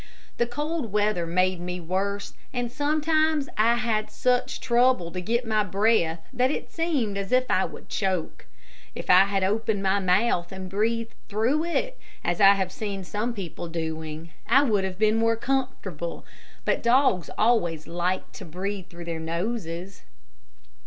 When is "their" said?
19.05-19.19